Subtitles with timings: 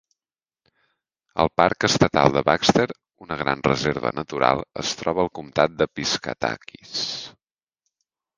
[1.43, 2.85] El Parc Estatal de Baxter,
[3.27, 6.97] una gran reserva natural, es troba al comtat de Piscataquis.